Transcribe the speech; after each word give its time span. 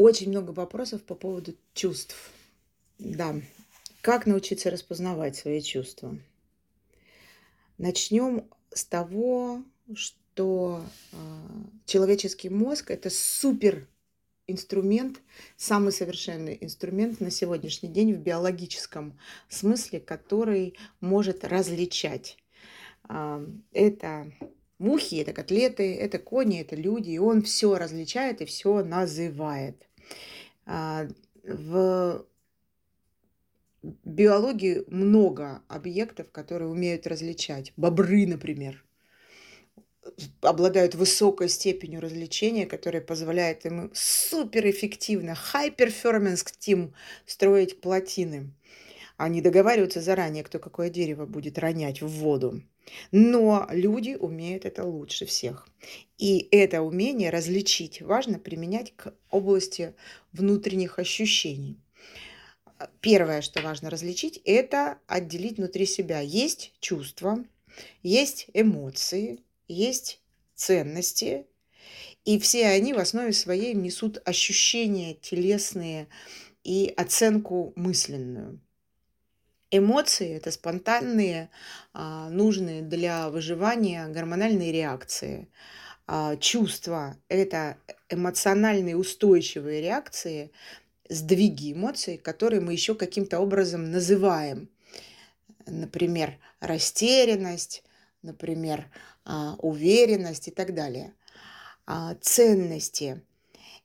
Очень 0.00 0.30
много 0.30 0.52
вопросов 0.52 1.02
по 1.02 1.14
поводу 1.14 1.54
чувств. 1.74 2.16
Да. 2.98 3.34
Как 4.00 4.24
научиться 4.24 4.70
распознавать 4.70 5.36
свои 5.36 5.60
чувства? 5.60 6.16
Начнем 7.76 8.48
с 8.72 8.86
того, 8.86 9.62
что 9.94 10.82
э, 11.12 11.16
человеческий 11.84 12.48
мозг 12.48 12.90
это 12.90 13.10
супер 13.10 13.86
инструмент, 14.46 15.20
самый 15.58 15.92
совершенный 15.92 16.56
инструмент 16.62 17.20
на 17.20 17.30
сегодняшний 17.30 17.90
день 17.90 18.14
в 18.14 18.20
биологическом 18.20 19.18
смысле, 19.50 20.00
который 20.00 20.78
может 21.02 21.44
различать. 21.44 22.38
Э, 23.06 23.46
это 23.72 24.32
мухи, 24.78 25.16
это 25.16 25.34
котлеты, 25.34 25.94
это 25.94 26.18
кони, 26.18 26.62
это 26.62 26.74
люди, 26.74 27.10
и 27.10 27.18
он 27.18 27.42
все 27.42 27.76
различает 27.76 28.40
и 28.40 28.46
все 28.46 28.82
называет. 28.82 29.89
А, 30.66 31.06
в 31.42 32.26
биологии 33.82 34.84
много 34.88 35.62
объектов, 35.68 36.30
которые 36.30 36.68
умеют 36.68 37.06
различать. 37.06 37.72
Бобры, 37.76 38.26
например, 38.26 38.84
обладают 40.40 40.94
высокой 40.94 41.48
степенью 41.48 42.00
развлечения, 42.00 42.66
которая 42.66 43.02
позволяет 43.02 43.66
им 43.66 43.90
суперэффективно, 43.94 45.36
high 45.52 45.74
team 45.76 46.92
строить 47.26 47.80
плотины. 47.80 48.52
Они 49.20 49.42
договариваются 49.42 50.00
заранее, 50.00 50.42
кто 50.42 50.58
какое 50.58 50.88
дерево 50.88 51.26
будет 51.26 51.58
ронять 51.58 52.00
в 52.00 52.08
воду. 52.08 52.62
Но 53.12 53.68
люди 53.70 54.16
умеют 54.18 54.64
это 54.64 54.82
лучше 54.82 55.26
всех. 55.26 55.68
И 56.16 56.48
это 56.50 56.80
умение 56.80 57.28
различить 57.28 58.00
важно 58.00 58.38
применять 58.38 58.96
к 58.96 59.12
области 59.28 59.92
внутренних 60.32 60.98
ощущений. 60.98 61.78
Первое, 63.02 63.42
что 63.42 63.60
важно 63.60 63.90
различить, 63.90 64.40
это 64.46 64.98
отделить 65.06 65.58
внутри 65.58 65.84
себя. 65.84 66.20
Есть 66.20 66.72
чувства, 66.80 67.44
есть 68.02 68.46
эмоции, 68.54 69.40
есть 69.68 70.22
ценности, 70.54 71.44
и 72.24 72.38
все 72.38 72.68
они 72.68 72.94
в 72.94 72.98
основе 72.98 73.34
своей 73.34 73.74
несут 73.74 74.22
ощущения 74.24 75.12
телесные 75.12 76.08
и 76.64 76.90
оценку 76.96 77.74
мысленную. 77.76 78.62
Эмоции– 79.72 80.34
это 80.36 80.50
спонтанные, 80.50 81.48
а, 81.92 82.28
нужные 82.28 82.82
для 82.82 83.30
выживания 83.30 84.08
гормональные 84.08 84.72
реакции. 84.72 85.48
А, 86.08 86.36
чувства– 86.36 87.16
это 87.28 87.76
эмоциональные 88.08 88.96
устойчивые 88.96 89.80
реакции, 89.80 90.50
сдвиги 91.08 91.72
эмоций, 91.72 92.18
которые 92.18 92.60
мы 92.60 92.72
еще 92.72 92.96
каким-то 92.96 93.38
образом 93.38 93.92
называем. 93.92 94.68
Например, 95.66 96.36
растерянность, 96.58 97.84
например, 98.22 98.90
а, 99.24 99.54
уверенность 99.58 100.48
и 100.48 100.50
так 100.50 100.74
далее. 100.74 101.14
Ценности 102.20 103.20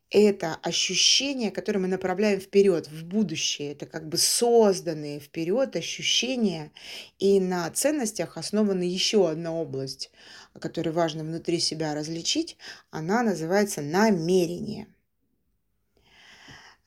это 0.09 0.55
ощущения, 0.61 1.51
которые 1.51 1.81
мы 1.81 1.87
направляем 1.87 2.39
вперед, 2.39 2.87
в 2.87 3.05
будущее. 3.05 3.71
Это 3.71 3.85
как 3.85 4.07
бы 4.07 4.17
созданные 4.17 5.19
вперед 5.19 5.75
ощущения. 5.75 6.71
И 7.19 7.39
на 7.39 7.69
ценностях 7.71 8.37
основана 8.37 8.83
еще 8.83 9.29
одна 9.29 9.53
область, 9.53 10.11
которую 10.59 10.93
важно 10.93 11.23
внутри 11.23 11.59
себя 11.59 11.95
различить. 11.95 12.57
Она 12.91 13.23
называется 13.23 13.81
намерение. 13.81 14.87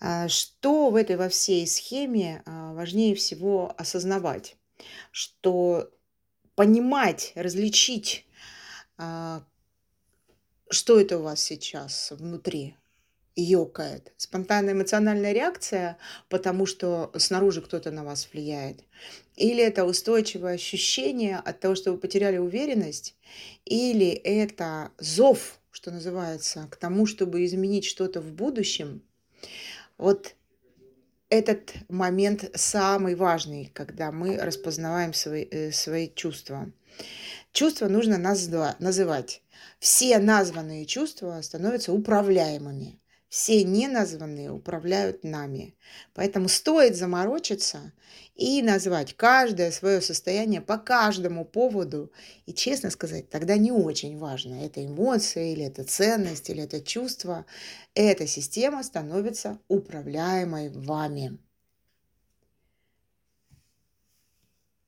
А, 0.00 0.28
что 0.28 0.90
в 0.90 0.94
этой 0.94 1.16
во 1.16 1.28
всей 1.28 1.66
схеме 1.66 2.42
а, 2.46 2.72
важнее 2.72 3.14
всего 3.14 3.74
осознавать? 3.76 4.56
Что 5.10 5.90
понимать, 6.54 7.32
различить, 7.34 8.26
а, 8.96 9.44
что 10.70 11.00
это 11.00 11.18
у 11.18 11.22
вас 11.22 11.42
сейчас 11.42 12.12
внутри, 12.12 12.76
ёкает. 13.42 14.12
Спонтанная 14.16 14.74
эмоциональная 14.74 15.32
реакция, 15.32 15.96
потому 16.28 16.66
что 16.66 17.12
снаружи 17.16 17.62
кто-то 17.62 17.90
на 17.90 18.04
вас 18.04 18.28
влияет. 18.32 18.84
Или 19.36 19.62
это 19.62 19.84
устойчивое 19.84 20.54
ощущение 20.54 21.36
от 21.36 21.60
того, 21.60 21.74
что 21.76 21.92
вы 21.92 21.98
потеряли 21.98 22.38
уверенность, 22.38 23.14
или 23.64 24.08
это 24.08 24.90
зов, 24.98 25.60
что 25.70 25.90
называется, 25.90 26.66
к 26.70 26.76
тому, 26.76 27.06
чтобы 27.06 27.44
изменить 27.44 27.84
что-то 27.84 28.20
в 28.20 28.32
будущем. 28.32 29.02
Вот 29.96 30.34
этот 31.30 31.74
момент 31.88 32.50
самый 32.54 33.14
важный, 33.14 33.70
когда 33.72 34.10
мы 34.10 34.36
распознаваем 34.36 35.12
свои, 35.14 35.44
э, 35.44 35.70
свои 35.70 36.08
чувства. 36.12 36.72
Чувства 37.52 37.86
нужно 37.86 38.18
называть. 38.18 39.42
Все 39.78 40.18
названные 40.18 40.86
чувства 40.86 41.40
становятся 41.42 41.92
управляемыми 41.92 42.98
все 43.28 43.62
неназванные 43.64 44.50
управляют 44.50 45.24
нами. 45.24 45.76
Поэтому 46.14 46.48
стоит 46.48 46.96
заморочиться 46.96 47.92
и 48.34 48.62
назвать 48.62 49.14
каждое 49.16 49.70
свое 49.70 50.00
состояние 50.00 50.60
по 50.60 50.78
каждому 50.78 51.44
поводу. 51.44 52.12
И 52.46 52.52
честно 52.54 52.90
сказать, 52.90 53.28
тогда 53.30 53.56
не 53.56 53.72
очень 53.72 54.18
важно, 54.18 54.64
это 54.64 54.84
эмоция 54.84 55.52
или 55.52 55.64
это 55.64 55.84
ценность 55.84 56.48
или 56.50 56.62
это 56.62 56.80
чувство. 56.80 57.44
Эта 57.94 58.26
система 58.26 58.82
становится 58.82 59.58
управляемой 59.68 60.70
вами. 60.70 61.38